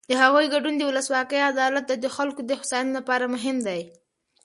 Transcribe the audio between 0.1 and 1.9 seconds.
هغوی ګډون د ولسواکۍ، عدالت